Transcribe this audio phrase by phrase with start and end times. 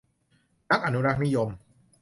[0.69, 1.49] นักอนุรักษ์นิยม